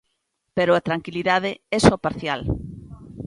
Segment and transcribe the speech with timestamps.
[0.57, 2.41] Pero a tranquilidade é só parcial.